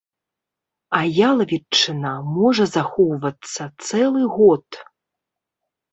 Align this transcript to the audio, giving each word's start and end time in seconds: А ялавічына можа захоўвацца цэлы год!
А 0.99 1.01
ялавічына 1.31 2.13
можа 2.39 2.65
захоўвацца 2.75 3.63
цэлы 3.91 4.23
год! 4.39 4.67